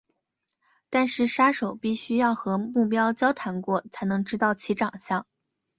[0.89, 5.27] 但是杀手必须要和目标交谈过才能知道其长相。